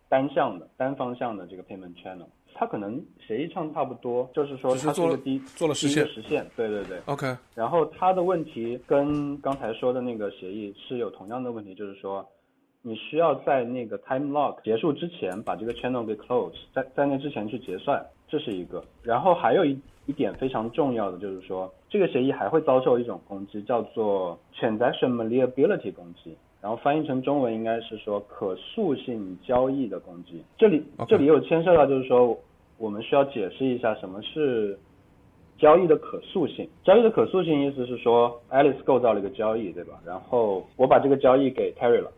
[0.08, 2.26] 单向的单方向的这个 Payment Channel。
[2.54, 6.98] 它可能协议上差不多，就是说它做了第做了实现实现，对对对。
[7.06, 7.36] OK。
[7.54, 12.26] 然后它的问题跟刚才说的那个协议是有同样的问题，就是说
[12.82, 18.82] 你需要在那个 time lock 结束之前把这个 channel 给 close，在在那之前去结算，这是一个。
[19.02, 26.36] 然后还有一一点非常重要的就是说，这个协议还会遭受一种攻击，叫做 transaction malleability 攻击。
[26.60, 30.42] 然后翻译成中文应该是说可塑性交易的攻击。
[30.58, 32.36] 这里这里又牵涉到就是说。
[32.80, 34.78] 我们需要解释一下什么是
[35.58, 36.70] 交易的可塑性。
[36.84, 39.98] 交易的可塑性意思是说，Alice 构造了一个交易，对吧？
[40.06, 42.12] 然后我把这个交易给 Terry 了。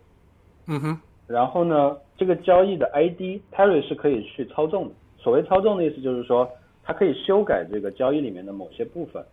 [0.66, 1.00] 嗯哼。
[1.26, 4.94] 然后呢，这个交易的 ID Terry 是可以去操纵的。
[5.16, 6.46] 所谓操纵的意思就是说，
[6.82, 9.24] 它可以修改这个交易里面的某些部分。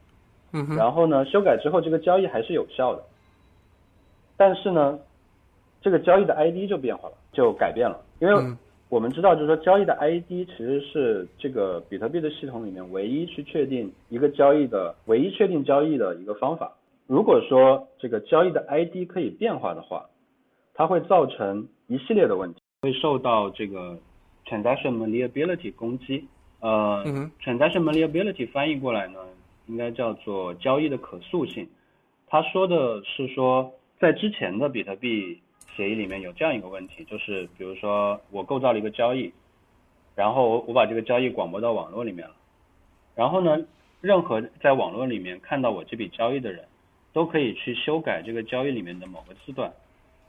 [0.54, 0.76] 嗯哼。
[0.76, 3.04] 然后呢，修改之后这个交易还是有效的。
[4.36, 5.00] 但是呢，
[5.82, 8.36] 这个交易的 ID 就变化了，就改变了，因为。
[8.90, 16.72] 我们知道，就是说交易的 ID 其实是这个比特币的系统里面唯一去确定一个交易的唯一确定交易的一个方法。
[17.06, 20.06] 如果说这个交易的 ID 可以变化的话，
[20.74, 23.98] 它会造成一系列的问题，会受到这个
[24.46, 26.26] transaction malleability 攻击。
[26.60, 27.04] 呃
[27.41, 29.20] ，transaction malleability 翻译过来呢，
[29.67, 31.67] 应该叫做交易的可塑性。
[32.28, 35.39] 他说的是说，在之前的比特币。
[35.76, 39.32] 协议里面有这样一个问题，就是比如说我构造了一个交易，
[40.15, 42.34] 然后我我把这个交易广播到网络里面了，
[43.13, 43.63] 然后呢，
[44.02, 46.65] 任何在网络里面看到我这笔交易的人，
[47.13, 49.72] 都可以去修改这个交易里面的某个字段，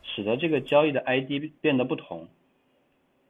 [0.03, 2.29] 使得这个交易的 ID 变得不同。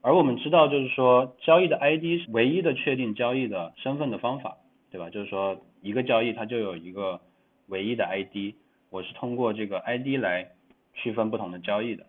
[0.00, 4.56] 而我们知道，就是说交易的 ID 是唯一的确定交易的身份的方法，
[4.90, 5.10] 对吧？
[5.10, 7.20] 就是说一个交易它就有一个
[7.66, 8.54] 唯一的 ID，
[8.90, 10.50] 我是通过这个 ID 来。
[11.00, 12.06] 区分不同的交易的，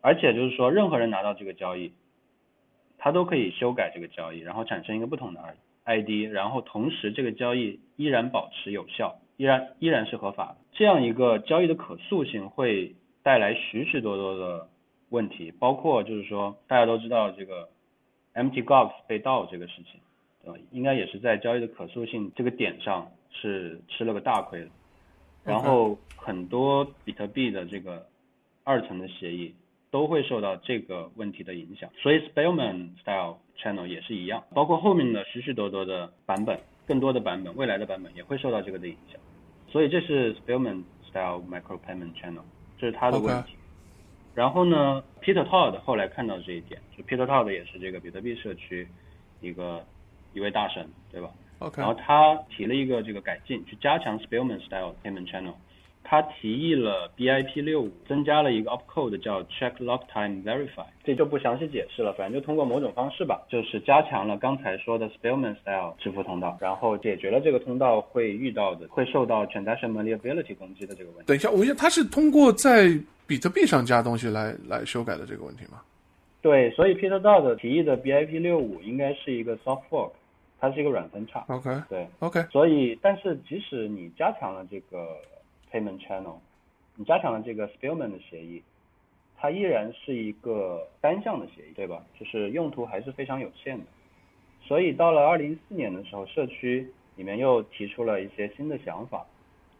[0.00, 1.92] 而且就是说，任何人拿到这个交易，
[2.96, 5.40] 他都可以修改这个交易，然后产生一个不同的
[5.82, 10.58] ID，然后同时这个交易依然保持有效，依然依然是合法的。
[10.70, 12.94] 这样一个交易的可塑性会
[13.24, 14.68] 带来许许多多的
[15.10, 17.68] 问题，包括就是说，大家都知道这个
[18.34, 20.00] empty gox 被盗这个事情，
[20.42, 20.58] 对吧？
[20.72, 24.68] 应该也是在交易的可塑性这个点上是吃了个大亏的。
[25.44, 28.06] 然后很多比特币的这个
[28.62, 29.54] 二层的协议
[29.90, 39.18] 都会受到这个问题的影响，所以 Spellman Style Channel 也是一样，包括后面的许许多多的版本，更多的版本，未来的版本也会受到这个的影响。
[39.68, 42.42] 所以这是 Spellman Style Micro Payment Channel。
[42.78, 43.54] 这是他的问题。
[44.34, 48.88] 然后呢，Peter Todd 后来看到这一点，就 Peter Todd 也是这个比特币社区
[49.40, 49.84] 一个
[50.32, 51.82] 一位大神，对吧？OK。
[51.82, 55.54] 然后他提了一个这个改进，去加强 Spellman Style Payment Channel。
[56.02, 71.24] 他提议了 BIP 六五，增加了一个 opcode 叫 Check Lock Time Verify，这就不详细解释了，反正就通过某种方式吧，就是加强了刚才说的 Spellman Style 支付通道，然后解决了这个通道会遇到的会受到 Transaction Malleability 攻击的这个问题。
[71.26, 72.88] 等一下，我问一下，他是通过在
[73.26, 75.80] 比特币上加东西来来修改的这个问题吗？
[76.42, 80.10] 对，所以 Peter Dodd 提议的 BIP 六五应该是一个 soft fork，
[80.58, 81.44] 它是一个软分叉。
[81.48, 82.42] OK，对，OK。
[82.50, 85.16] 所以，但是即使你加强了这个
[85.72, 86.36] payment channel，
[86.96, 88.62] 你加强了这个 Spellman 的协议，
[89.36, 92.04] 它依然是一个单向的协议，对吧？
[92.18, 93.84] 就是用途还是非常有限的。
[94.62, 99.26] 所以到了二零一四年的时候，社区里面又提出了一些新的想法，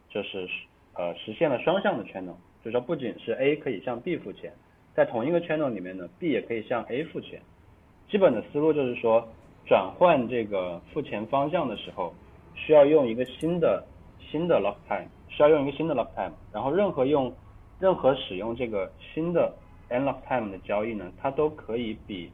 [0.09, 0.47] 就是
[0.93, 4.51] 呃实现了双向的 channel，就是说不仅是 A 可以向 B 付钱，
[4.95, 7.41] 在同一个 channel 里面呢，B 也可以向 A 付钱。
[8.09, 9.25] 基本的思路就是说，
[9.65, 12.13] 转换这个付钱方向的时候，
[12.55, 13.85] 需要用一个新的
[14.19, 15.07] 新的 lock time。
[15.31, 17.33] 需要用一个新的 lock time，然后任何用
[17.79, 19.51] 任何使用这个新的
[19.87, 22.31] n lock time 的交易呢，它都可以比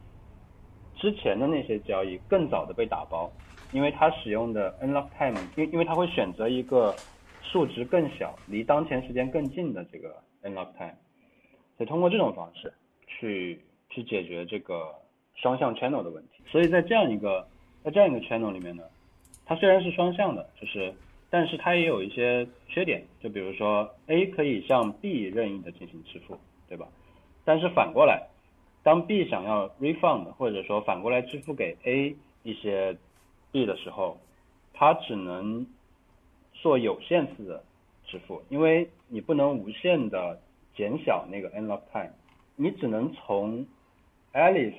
[0.95, 3.31] 之前的那些交易更早的被打包，
[3.71, 6.95] 因为它使用的 n lock time，因因为它会选择一个
[7.43, 10.95] 数值更小、离当前时间更近的这个 n lock time，
[11.77, 12.73] 所以通过这种方式
[13.07, 14.93] 去去解决这个
[15.35, 16.43] 双向 channel 的问题。
[16.47, 17.47] 所以在这样一个
[17.83, 18.83] 在这样一个 channel 里面呢，
[19.45, 20.93] 它虽然是双向的，就是
[21.30, 26.38] 但是它也有一些缺点，就比如说 A 可以向 B 任意的进行支付，
[26.69, 26.88] 对吧？
[27.43, 28.28] 但是反过来，
[28.82, 32.97] 当 B 想要 refund 或者说反过来支付给 A 一些
[33.51, 34.17] B 的时候，
[34.73, 35.67] 它只能
[36.53, 37.63] 做有限次的
[38.05, 40.39] 支付，因为你不能无限的
[40.75, 42.13] 减小那个 n lock time，
[42.55, 43.65] 你只能从
[44.34, 44.75] Alice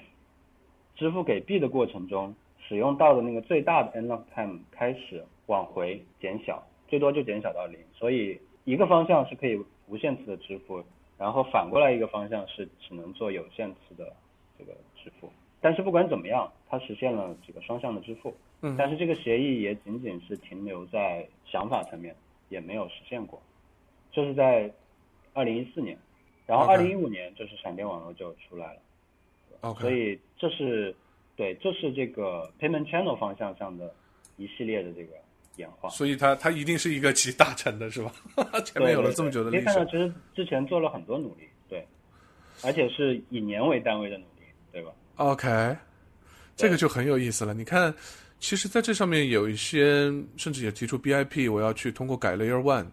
[0.97, 2.35] 支付给 B 的过程中
[2.67, 5.25] 使用到的那个最大的 n lock time 开始。
[5.49, 10.85] 往回减小，最多就减小到零，所以一个方向是可以无限次的支付，
[11.19, 14.15] 然后反过来一个方向是只能做有限次的
[14.59, 15.31] 这个支付。
[15.61, 18.35] 但是不管怎么样，它实现了这个双向的支付。
[18.61, 18.77] 嗯。
[18.79, 22.15] 但是这个协议也仅仅是停留在想法层面，
[22.51, 23.43] 也没有实现过。
[24.13, 24.71] 这是在
[25.33, 25.99] 二零一四年，
[26.47, 28.81] 然后二零一五年就是闪电网络就出来了。
[29.63, 29.81] OK。
[29.81, 30.95] 所以这是
[31.37, 33.95] 对，这是这个 payment channel 方向上的
[34.37, 35.15] 一系列的这个。
[35.59, 38.13] 演化，所以它它一定是一个集大成的，是吧？
[38.65, 41.87] 前面有了这么久的历史，可以看到，其实之前做了很多努力，对，
[42.63, 44.43] 而且是以年为单位的努力，
[44.73, 45.77] 对吧？OK，
[46.57, 47.53] 这个就很有意思了。
[47.53, 47.93] 你看，
[48.39, 52.87] 其实在这上面有一些，甚至也提出 BIP，我要去通过改 Layer One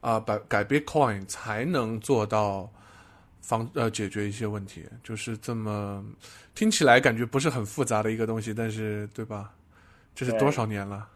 [0.00, 2.70] 啊，改改 Bitcoin 才能做到
[3.42, 6.04] 防呃解决一些问题，就是这么
[6.54, 9.52] 听起来感觉不是很复杂的一个东西，但是对吧？
[10.14, 11.06] 这是多少年了？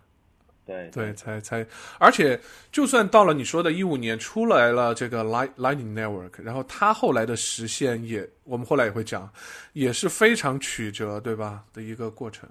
[0.71, 1.67] 对对，才才，
[1.99, 2.39] 而且
[2.71, 9.29] 就算到了你说的一五年出来了这个 Light Lightning Network，然后它后来的实现也，我们后来也会讲，
[9.73, 11.65] 也是非常曲折，对吧？
[11.73, 12.49] 的一个过程。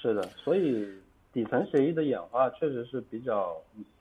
[0.00, 0.88] 是的，所以
[1.32, 3.56] 底层协议的演化确实是比较，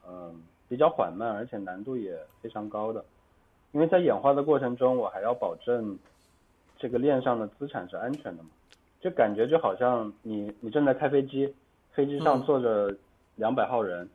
[0.07, 0.39] 嗯，
[0.69, 3.03] 比较缓慢，而且难度也非常高的。
[3.71, 5.97] 因为在演化的过程中，我还要保证
[6.77, 8.49] 这个链上的资产是安全的嘛，
[9.01, 11.51] 就感觉就好像你你正在开飞机，
[11.93, 12.95] 飞机上坐着。
[13.37, 14.07] 两百号人，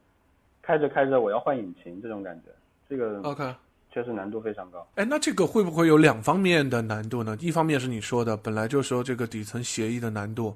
[0.61, 2.51] 开着开着我要换引擎，这种感觉，
[2.89, 3.55] 这个 OK，
[3.91, 4.87] 确实难度非常高。
[4.97, 7.35] 哎，那这个会不会有两方面的难度呢？
[7.41, 10.55] 一方面是你说的，本来就说这个底层协议的难度；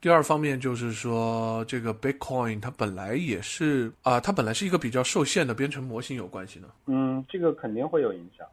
[0.00, 6.68] 第二方面就是说这个 Bitcoin 它本来也是啊，它本来是一个比较受限的编程模型，有关系呢？
[6.86, 8.46] 嗯，这个肯定会有影响。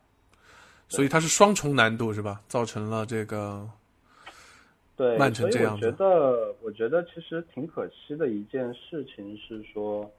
[0.89, 2.41] 所以它是双重难度是吧？
[2.47, 3.69] 造成了这个。
[4.97, 10.09] 对，所以我觉得，我觉得其实挺可惜的一件事情是说，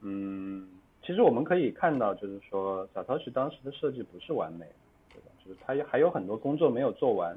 [0.00, 0.68] 嗯，
[1.02, 4.72] 其实我们可以看到，就是说，小涛 i 当时的设计不是完美的，
[5.14, 5.30] 对吧？
[5.44, 7.36] 就是他还有很多工作没有做完，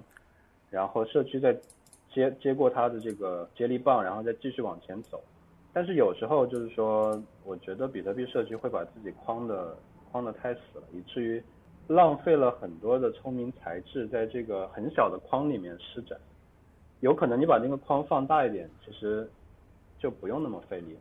[0.70, 1.58] 然后社区在
[2.14, 5.20] 接接过他的这个接力棒，然后再继续往前走。
[5.74, 9.76] 但是有时候就是说，我觉得比特币社区会把自己框的
[10.12, 11.42] 框的太死了，以至于
[11.88, 16.16] 浪费了很多的聪明才智在这个很小的框里面施展。
[17.02, 19.30] 有可能你把那个框放大一点，其实
[20.00, 20.98] 就不用那么费力。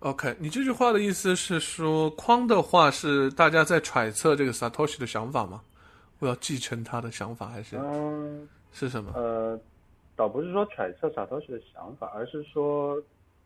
[0.00, 5.62] OK，你这句话的意思是说，框的话是大家在揣测这个 Satoshi 的想法吗？
[6.20, 9.12] 我要继承他的想法，还是嗯是什么？
[9.14, 9.58] 呃，
[10.16, 13.02] 倒不是说揣测 Satoshi 的想法，而是说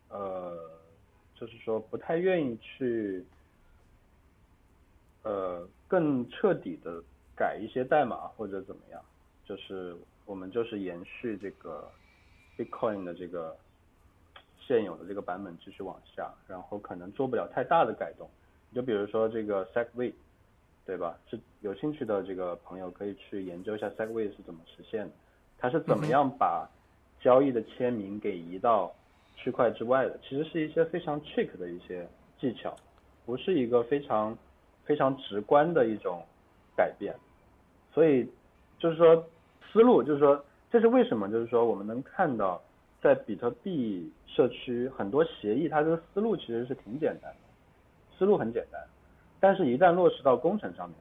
[0.09, 0.57] 呃，
[1.35, 3.25] 就是说不太愿意去
[5.23, 7.03] 呃更彻底的
[7.37, 9.01] 改一些代码或者怎么样，
[9.45, 9.97] 就是
[10.27, 11.91] 我们就是延续这个
[12.57, 13.57] Bitcoin 的这个
[14.59, 18.29] 现有的这个版本继续往下，然后可能做不了太大的改动。
[18.75, 20.13] 就比如说这个 Segway，
[20.87, 21.19] 对吧？
[21.31, 25.13] 是有兴趣的这个朋友可以去研究一下 Segway 是怎么实现的，
[25.59, 26.69] 它是怎么样把
[27.21, 28.95] 交易的签名给移到
[29.37, 30.19] 区块之外的。
[30.23, 32.09] 其实是一些非常 trick 的一些
[32.41, 32.75] 技巧，
[33.25, 34.37] 不是一个非常
[34.85, 36.25] 非常直观的一种
[36.77, 37.15] 改变。
[37.93, 38.29] 所以
[38.79, 39.25] 就是说
[39.75, 41.29] 思路，就是说这是为什么？
[41.29, 42.63] 就是说我们能看到
[43.03, 48.17] 在比特币社区很多协议，它这个思路其实是挺简单的。
[48.17, 48.81] 思路很简单，
[49.41, 50.97] 但是一旦落实到工程上面，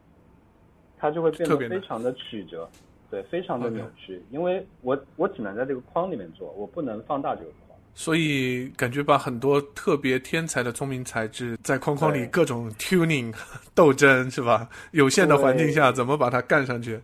[0.97, 2.67] 它就会变得非常的曲折，
[3.11, 4.19] 对，非常的扭曲。
[4.32, 7.80] 因为我我只能在这个框里面做，我不能放大这个框。
[7.93, 13.32] 所以感觉把很多特别天才的聪明才智在框框里各种 tuning
[13.76, 14.67] 斗争是吧？
[14.93, 16.99] 有限的环境下怎么把它干上去？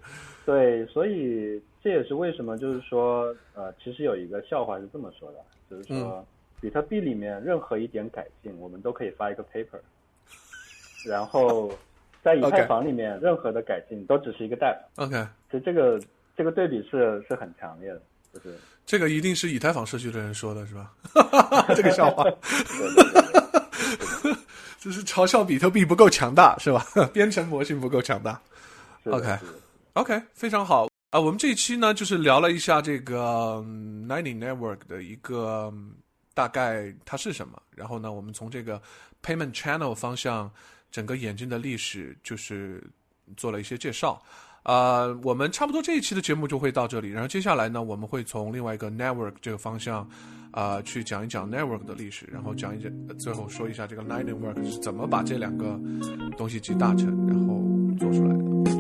[0.50, 5.38] 对，所以这也是为什么就是说，呃，其实有一个笑话是这么说的，
[5.70, 6.26] 就是说，
[6.60, 9.78] 比特币里面任何一点改进，我们都可以发一个 paper。
[11.06, 11.72] 然后，
[12.24, 15.06] 在以太坊里面，任何的改进都只是一个代码。
[15.06, 16.02] OK，所以这个
[16.36, 18.02] 这个对比是是很强烈的，
[18.34, 20.92] 就是这个一定是以太坊社区的人说的是吧？
[21.78, 22.24] 这个笑话，
[24.82, 26.84] 就是嘲笑比特币不够强大是吧？
[27.14, 28.42] 编程模型不够强大。
[30.00, 31.20] OK，非常好啊。
[31.20, 33.62] 我们这一期呢，就是聊了一下这个
[34.08, 35.74] Lightning Network 的一个
[36.34, 38.82] 大概它是什么，然后呢，我们从这个
[39.24, 40.50] Payment Channel 方向。
[40.92, 42.84] 整个眼镜的历史就是
[43.38, 44.20] 做了一些介绍，
[44.64, 50.10] 啊，我们差不多这一期的节目就会到这里，然后接下来呢，我们会从另外一个 network 这个方向，
[50.50, 55.80] 啊，去讲一讲 network 的历史，然后讲一讲，最后说一下这个 NINING network 是怎么把这两个
[56.36, 57.64] 东西集大成，然后
[58.00, 58.79] 做出来的。